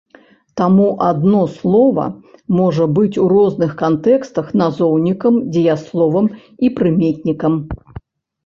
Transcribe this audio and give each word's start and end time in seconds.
Таму 0.59 0.85
адно 1.09 1.41
слова 1.57 2.05
можа 2.59 2.87
быць 2.97 3.19
у 3.25 3.27
розных 3.35 3.71
кантэкстах 3.83 4.49
назоўнікам, 4.63 5.33
дзеясловам 5.53 6.25
і 6.67 6.73
прыметнікам. 6.81 7.53